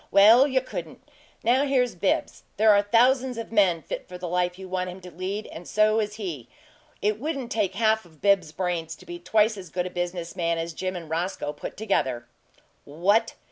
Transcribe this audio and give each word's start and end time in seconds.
Well, 0.09 0.47
you 0.47 0.61
couldn't! 0.61 1.07
Now 1.43 1.63
here's 1.63 1.93
Bibbs. 1.93 2.41
There 2.57 2.71
are 2.71 2.81
thousands 2.81 3.37
of 3.37 3.51
men 3.51 3.83
fit 3.83 4.09
for 4.09 4.17
the 4.17 4.27
life 4.27 4.57
you 4.57 4.67
want 4.67 4.89
him 4.89 4.99
to 5.01 5.11
lead 5.11 5.45
and 5.51 5.67
so 5.67 5.99
is 5.99 6.15
he. 6.15 6.49
It 7.03 7.19
wouldn't 7.19 7.51
take 7.51 7.75
half 7.75 8.03
of 8.03 8.19
Bibbs's 8.19 8.51
brains 8.51 8.95
to 8.95 9.05
be 9.05 9.19
twice 9.19 9.57
as 9.57 9.69
good 9.69 9.85
a 9.85 9.91
business 9.91 10.35
man 10.35 10.57
as 10.57 10.73
Jim 10.73 10.95
and 10.95 11.07
Roscoe 11.07 11.53
put 11.53 11.77
together." 11.77 12.25
"WHAT!" 12.83 13.35